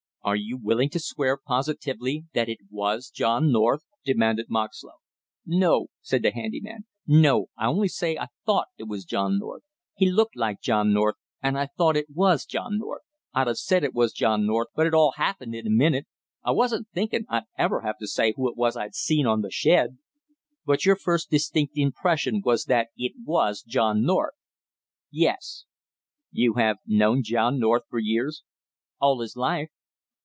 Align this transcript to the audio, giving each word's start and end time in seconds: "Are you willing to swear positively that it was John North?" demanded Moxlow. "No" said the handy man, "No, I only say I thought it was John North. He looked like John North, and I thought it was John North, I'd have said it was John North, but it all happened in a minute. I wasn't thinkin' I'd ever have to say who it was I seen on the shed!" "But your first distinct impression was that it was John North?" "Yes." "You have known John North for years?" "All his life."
"Are 0.23 0.35
you 0.35 0.55
willing 0.55 0.91
to 0.91 0.99
swear 0.99 1.35
positively 1.35 2.25
that 2.35 2.47
it 2.47 2.59
was 2.69 3.09
John 3.09 3.51
North?" 3.51 3.81
demanded 4.05 4.51
Moxlow. 4.51 4.97
"No" 5.47 5.87
said 6.03 6.21
the 6.21 6.29
handy 6.29 6.61
man, 6.61 6.85
"No, 7.07 7.47
I 7.57 7.65
only 7.65 7.87
say 7.87 8.17
I 8.19 8.27
thought 8.45 8.67
it 8.77 8.83
was 8.83 9.03
John 9.03 9.39
North. 9.39 9.63
He 9.97 10.11
looked 10.11 10.35
like 10.35 10.61
John 10.61 10.93
North, 10.93 11.15
and 11.41 11.57
I 11.57 11.65
thought 11.75 11.97
it 11.97 12.05
was 12.07 12.45
John 12.45 12.77
North, 12.77 13.01
I'd 13.33 13.47
have 13.47 13.57
said 13.57 13.83
it 13.83 13.95
was 13.95 14.13
John 14.13 14.45
North, 14.45 14.67
but 14.75 14.85
it 14.85 14.93
all 14.93 15.13
happened 15.17 15.55
in 15.55 15.65
a 15.65 15.71
minute. 15.71 16.05
I 16.43 16.51
wasn't 16.51 16.89
thinkin' 16.93 17.25
I'd 17.27 17.45
ever 17.57 17.81
have 17.81 17.97
to 17.97 18.05
say 18.07 18.31
who 18.35 18.47
it 18.47 18.55
was 18.55 18.77
I 18.77 18.89
seen 18.91 19.25
on 19.25 19.41
the 19.41 19.49
shed!" 19.49 19.97
"But 20.67 20.85
your 20.85 20.97
first 20.97 21.31
distinct 21.31 21.75
impression 21.79 22.43
was 22.45 22.65
that 22.65 22.89
it 22.95 23.13
was 23.25 23.63
John 23.63 24.03
North?" 24.03 24.35
"Yes." 25.09 25.65
"You 26.31 26.53
have 26.59 26.77
known 26.85 27.23
John 27.23 27.57
North 27.57 27.85
for 27.89 27.97
years?" 27.97 28.43
"All 28.99 29.19
his 29.21 29.35
life." 29.35 29.71